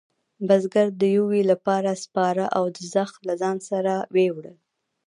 بزگر 0.47 0.87
د 1.01 1.03
یویې 1.15 1.41
لپاره 1.51 1.89
سپاره 2.03 2.45
او 2.57 2.63
زخ 2.93 3.11
له 3.27 3.33
ځانه 3.41 3.63
سره 3.69 3.93
وېوړل. 4.15 4.57